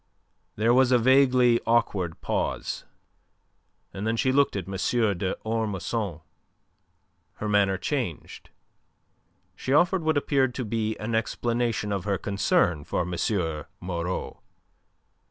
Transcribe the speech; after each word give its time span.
There 0.55 0.73
was 0.73 0.91
a 0.91 0.97
vaguely 0.97 1.59
awkward 1.67 2.21
pause. 2.21 2.85
And 3.93 4.07
then 4.07 4.17
she 4.17 4.31
looked 4.31 4.55
at 4.55 4.67
M. 4.67 4.71
d'Ormesson. 4.71 6.21
Her 7.33 7.47
manner 7.47 7.77
changed. 7.77 8.49
She 9.55 9.73
offered 9.73 10.01
what 10.01 10.17
appeared 10.17 10.55
to 10.55 10.65
be 10.65 10.97
an 10.97 11.13
explanation 11.13 11.91
of 11.91 12.05
her 12.05 12.17
concern 12.17 12.83
for 12.83 13.01
M. 13.01 13.13
Moreau. 13.79 14.41